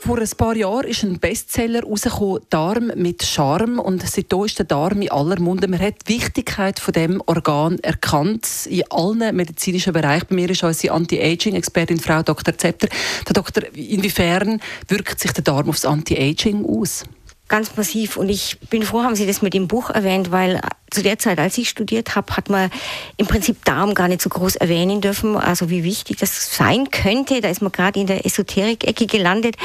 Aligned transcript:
vor 0.00 0.18
ein 0.18 0.28
paar 0.36 0.56
Jahren 0.56 0.88
ist 0.88 1.02
ein 1.02 1.18
Bestseller 1.18 1.82
rausgekommen, 1.82 2.40
Darm 2.48 2.92
mit 2.96 3.22
Charme. 3.22 3.78
Und 3.78 4.02
seitdem 4.02 4.44
ist 4.44 4.58
der 4.58 4.66
Darm 4.66 5.02
in 5.02 5.10
aller 5.10 5.38
Munde. 5.38 5.68
Man 5.68 5.78
hat 5.78 6.08
die 6.08 6.14
Wichtigkeit 6.14 6.80
von 6.80 6.92
dem 6.92 7.22
Organ 7.26 7.78
erkannt 7.80 8.48
in 8.66 8.82
allen 8.90 9.36
medizinischen 9.36 9.92
Bereichen. 9.92 10.26
Bei 10.30 10.36
mir 10.36 10.50
ist 10.50 10.62
unsere 10.62 10.94
Anti-Aging-Expertin 10.94 12.00
Frau 12.00 12.22
Dr. 12.22 12.56
Zepter. 12.56 12.88
Herr 13.26 13.34
Doktor, 13.34 13.62
inwiefern 13.74 14.60
wirkt 14.88 15.20
sich 15.20 15.32
der 15.32 15.44
Darm 15.44 15.68
aufs 15.68 15.84
Anti-Aging 15.84 16.64
aus? 16.64 17.04
ganz 17.50 17.76
massiv. 17.76 18.16
Und 18.16 18.30
ich 18.30 18.58
bin 18.70 18.82
froh, 18.82 19.02
haben 19.02 19.16
Sie 19.16 19.26
das 19.26 19.42
mit 19.42 19.52
dem 19.52 19.68
Buch 19.68 19.90
erwähnt, 19.90 20.30
weil 20.30 20.60
zu 20.90 21.02
der 21.02 21.18
Zeit, 21.18 21.38
als 21.38 21.56
ich 21.58 21.68
studiert 21.68 22.16
habe, 22.16 22.36
hat 22.36 22.50
man 22.50 22.70
im 23.16 23.26
Prinzip 23.26 23.64
Darm 23.64 23.94
gar 23.94 24.08
nicht 24.08 24.20
so 24.20 24.28
groß 24.28 24.56
erwähnen 24.56 25.00
dürfen, 25.00 25.36
also 25.36 25.70
wie 25.70 25.84
wichtig 25.84 26.18
das 26.18 26.56
sein 26.56 26.90
könnte. 26.90 27.40
Da 27.40 27.48
ist 27.48 27.62
man 27.62 27.72
gerade 27.72 28.00
in 28.00 28.06
der 28.06 28.26
Esoterik-Ecke 28.26 29.06
gelandet. 29.06 29.56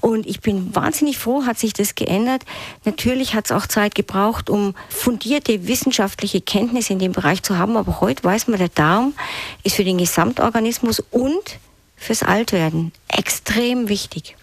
Und 0.00 0.26
ich 0.26 0.40
bin 0.40 0.74
wahnsinnig 0.74 1.18
froh, 1.18 1.44
hat 1.44 1.58
sich 1.58 1.72
das 1.72 1.94
geändert. 1.94 2.42
Natürlich 2.84 3.34
hat 3.34 3.46
es 3.46 3.52
auch 3.52 3.66
Zeit 3.66 3.94
gebraucht, 3.94 4.50
um 4.50 4.74
fundierte 4.88 5.66
wissenschaftliche 5.66 6.40
Kenntnisse 6.40 6.92
in 6.92 6.98
dem 6.98 7.12
Bereich 7.12 7.42
zu 7.42 7.58
haben. 7.58 7.76
Aber 7.76 8.00
heute 8.00 8.24
weiß 8.24 8.48
man, 8.48 8.58
der 8.58 8.68
Darm 8.68 9.14
ist 9.62 9.76
für 9.76 9.84
den 9.84 9.98
Gesamtorganismus 9.98 11.00
und 11.10 11.58
fürs 11.96 12.22
Altwerden 12.22 12.92
extrem 13.08 13.88
wichtig. 13.88 14.36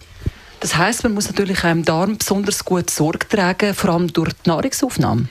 Das 0.60 0.76
heißt, 0.76 1.04
man 1.04 1.14
muss 1.14 1.28
natürlich 1.28 1.64
im 1.64 1.84
Darm 1.84 2.18
besonders 2.18 2.64
gut 2.64 2.90
Sorge 2.90 3.26
tragen, 3.26 3.74
vor 3.74 3.90
allem 3.90 4.12
durch 4.12 4.32
die 4.44 4.50
Nahrungsaufnahme. 4.50 5.28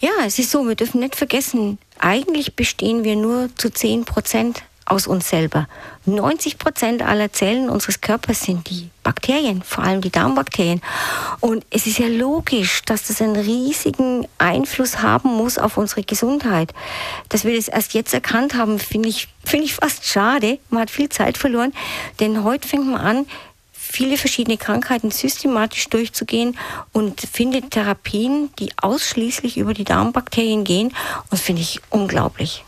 Ja, 0.00 0.10
es 0.24 0.38
ist 0.38 0.52
so, 0.52 0.68
wir 0.68 0.76
dürfen 0.76 1.00
nicht 1.00 1.16
vergessen, 1.16 1.78
eigentlich 1.98 2.54
bestehen 2.54 3.02
wir 3.02 3.16
nur 3.16 3.50
zu 3.56 3.68
10 3.68 4.04
Prozent 4.04 4.62
aus 4.84 5.08
uns 5.08 5.28
selber. 5.28 5.66
90 6.06 6.56
Prozent 6.56 7.02
aller 7.02 7.32
Zellen 7.32 7.68
unseres 7.68 8.00
Körpers 8.00 8.42
sind 8.42 8.70
die 8.70 8.90
Bakterien, 9.02 9.62
vor 9.62 9.82
allem 9.82 10.00
die 10.00 10.10
Darmbakterien. 10.10 10.80
Und 11.40 11.66
es 11.70 11.86
ist 11.88 11.98
ja 11.98 12.06
logisch, 12.06 12.82
dass 12.82 13.08
das 13.08 13.20
einen 13.20 13.36
riesigen 13.36 14.28
Einfluss 14.38 15.02
haben 15.02 15.30
muss 15.30 15.58
auf 15.58 15.76
unsere 15.76 16.04
Gesundheit. 16.04 16.72
Dass 17.28 17.44
wir 17.44 17.56
das 17.56 17.66
erst 17.66 17.92
jetzt 17.92 18.14
erkannt 18.14 18.54
haben, 18.54 18.78
finde 18.78 19.08
ich, 19.08 19.28
finde 19.44 19.66
ich 19.66 19.74
fast 19.74 20.06
schade. 20.06 20.58
Man 20.70 20.82
hat 20.82 20.90
viel 20.90 21.08
Zeit 21.08 21.38
verloren, 21.38 21.74
denn 22.20 22.44
heute 22.44 22.68
fängt 22.68 22.86
man 22.86 23.00
an, 23.00 23.26
viele 23.90 24.16
verschiedene 24.18 24.58
Krankheiten 24.58 25.10
systematisch 25.10 25.88
durchzugehen 25.88 26.56
und 26.92 27.20
findet 27.20 27.70
Therapien, 27.70 28.50
die 28.58 28.70
ausschließlich 28.76 29.56
über 29.56 29.74
die 29.74 29.84
Darmbakterien 29.84 30.64
gehen. 30.64 30.88
Und 30.88 31.32
das 31.32 31.40
finde 31.40 31.62
ich 31.62 31.80
unglaublich. 31.90 32.64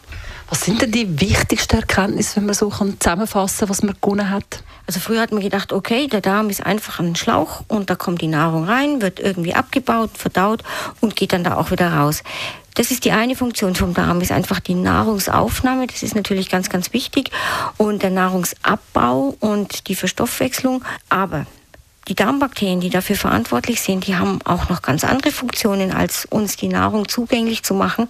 Was 0.49 0.63
sind 0.63 0.83
denn 0.83 0.91
die 0.91 1.21
wichtigsten 1.21 1.77
Erkenntnisse, 1.77 2.37
wenn 2.37 2.47
man 2.47 2.55
so 2.55 2.71
zusammenfassen 2.71 3.61
kann, 3.61 3.69
was 3.69 3.83
man 3.83 3.95
gewonnen 4.01 4.31
hat? 4.31 4.65
Also 4.91 4.99
früher 4.99 5.21
hat 5.21 5.31
man 5.31 5.41
gedacht, 5.41 5.73
okay, 5.73 6.09
der 6.09 6.21
Darm 6.21 6.51
ist 6.51 6.67
einfach 6.67 6.99
ein 6.99 7.15
Schlauch 7.15 7.63
und 7.69 7.91
da 7.91 7.95
kommt 7.95 8.23
die 8.23 8.27
Nahrung 8.27 8.65
rein, 8.65 9.01
wird 9.01 9.21
irgendwie 9.21 9.55
abgebaut, 9.55 10.11
verdaut 10.15 10.65
und 11.01 11.15
geht 11.15 11.33
dann 11.33 11.45
da 11.45 11.59
auch 11.59 11.71
wieder 11.71 11.93
raus. 11.93 12.25
Das 12.75 12.91
ist 12.91 13.05
die 13.05 13.13
eine 13.13 13.37
Funktion 13.37 13.77
vom 13.77 13.95
Darm, 13.95 14.21
ist 14.21 14.33
einfach 14.33 14.59
die 14.59 14.75
Nahrungsaufnahme. 14.75 15.87
Das 15.87 16.03
ist 16.03 16.17
natürlich 16.17 16.49
ganz, 16.51 16.71
ganz 16.71 16.93
wichtig. 16.93 17.31
Und 17.77 18.03
der 18.03 18.11
Nahrungsabbau 18.11 19.37
und 19.39 19.87
die 19.87 19.95
Verstoffwechslung. 19.95 20.85
Aber 21.09 21.47
die 22.09 22.17
Darmbakterien, 22.17 22.81
die 22.81 22.91
dafür 22.91 23.15
verantwortlich 23.15 23.83
sind, 23.83 24.09
die 24.09 24.17
haben 24.17 24.41
auch 24.43 24.71
noch 24.71 24.83
ganz 24.83 25.05
andere 25.05 25.31
Funktionen, 25.31 25.93
als 25.93 26.25
uns 26.25 26.57
die 26.57 26.67
Nahrung 26.67 27.07
zugänglich 27.07 27.63
zu 27.63 27.75
machen. 27.75 28.09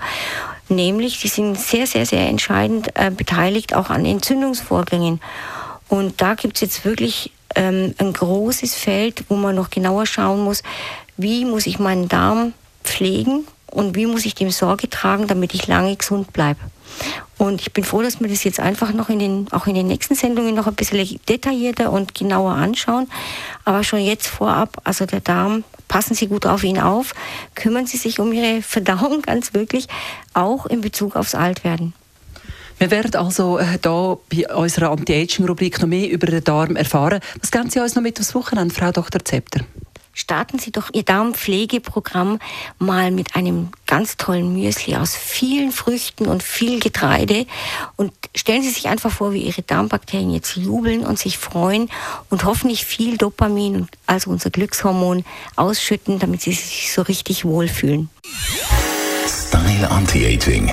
Nämlich, 0.70 1.20
die 1.20 1.28
sind 1.28 1.60
sehr, 1.60 1.86
sehr, 1.86 2.06
sehr 2.06 2.26
entscheidend 2.26 2.88
äh, 2.94 3.10
beteiligt 3.10 3.74
auch 3.74 3.90
an 3.90 4.06
Entzündungsvorgängen. 4.06 5.20
Und 5.90 6.22
da 6.22 6.34
gibt 6.34 6.56
es 6.56 6.60
jetzt 6.62 6.84
wirklich 6.84 7.32
ähm, 7.56 7.94
ein 7.98 8.12
großes 8.12 8.76
Feld, 8.76 9.24
wo 9.28 9.34
man 9.34 9.56
noch 9.56 9.70
genauer 9.70 10.06
schauen 10.06 10.44
muss, 10.44 10.62
wie 11.16 11.44
muss 11.44 11.66
ich 11.66 11.78
meinen 11.78 12.08
Darm 12.08 12.54
pflegen 12.84 13.44
und 13.66 13.96
wie 13.96 14.06
muss 14.06 14.24
ich 14.24 14.36
dem 14.36 14.50
Sorge 14.50 14.88
tragen, 14.88 15.26
damit 15.26 15.52
ich 15.52 15.66
lange 15.66 15.96
gesund 15.96 16.32
bleibe. 16.32 16.60
Und 17.38 17.60
ich 17.60 17.72
bin 17.72 17.82
froh, 17.82 18.02
dass 18.02 18.20
wir 18.20 18.28
das 18.28 18.44
jetzt 18.44 18.60
einfach 18.60 18.92
noch 18.92 19.08
in 19.08 19.18
den, 19.18 19.46
auch 19.50 19.66
in 19.66 19.74
den 19.74 19.88
nächsten 19.88 20.14
Sendungen 20.14 20.54
noch 20.54 20.68
ein 20.68 20.74
bisschen 20.74 21.18
detaillierter 21.28 21.90
und 21.90 22.14
genauer 22.14 22.52
anschauen. 22.52 23.08
Aber 23.64 23.82
schon 23.82 24.00
jetzt 24.00 24.28
vorab, 24.28 24.80
also 24.84 25.06
der 25.06 25.20
Darm, 25.20 25.64
passen 25.88 26.14
Sie 26.14 26.28
gut 26.28 26.46
auf 26.46 26.62
ihn 26.62 26.78
auf, 26.78 27.14
kümmern 27.56 27.86
Sie 27.86 27.96
sich 27.96 28.20
um 28.20 28.32
Ihre 28.32 28.62
Verdauung 28.62 29.22
ganz 29.22 29.54
wirklich, 29.54 29.88
auch 30.34 30.66
in 30.66 30.82
Bezug 30.82 31.16
aufs 31.16 31.34
Altwerden. 31.34 31.94
Wir 32.80 32.90
werden 32.90 33.14
also 33.14 33.58
äh, 33.58 33.78
da 33.82 34.16
bei 34.30 34.54
unserer 34.54 34.90
Anti-Aging-Rubrik 34.90 35.82
noch 35.82 35.86
mehr 35.86 36.08
über 36.08 36.26
den 36.26 36.42
Darm 36.42 36.76
erfahren. 36.76 37.20
Was 37.38 37.50
geben 37.50 37.68
Sie 37.68 37.78
uns 37.78 37.94
noch 37.94 38.02
mit 38.02 38.18
aufs 38.18 38.34
Wochenende, 38.34 38.74
Frau 38.74 38.90
Dr. 38.90 39.22
Zepter? 39.22 39.60
starten 40.12 40.58
Sie 40.58 40.72
doch 40.72 40.90
Ihr 40.92 41.02
Darmpflegeprogramm 41.02 42.40
mal 42.78 43.10
mit 43.10 43.36
einem 43.36 43.68
ganz 43.86 44.16
tollen 44.16 44.52
Müsli 44.52 44.96
aus 44.96 45.14
vielen 45.14 45.72
Früchten 45.72 46.26
und 46.26 46.42
viel 46.42 46.80
Getreide 46.80 47.46
und 47.96 48.12
stellen 48.34 48.62
Sie 48.62 48.70
sich 48.70 48.88
einfach 48.88 49.10
vor, 49.10 49.32
wie 49.32 49.42
Ihre 49.42 49.62
Darmbakterien 49.62 50.32
jetzt 50.32 50.56
jubeln 50.56 51.04
und 51.04 51.18
sich 51.18 51.38
freuen 51.38 51.88
und 52.28 52.44
hoffentlich 52.44 52.84
viel 52.84 53.16
Dopamin, 53.16 53.88
also 54.06 54.30
unser 54.30 54.50
Glückshormon, 54.50 55.24
ausschütten, 55.56 56.18
damit 56.18 56.42
Sie 56.42 56.52
sich 56.52 56.92
so 56.92 57.02
richtig 57.02 57.44
wohlfühlen. 57.44 58.10
Style 59.26 59.90
Anti-Aging 59.90 60.72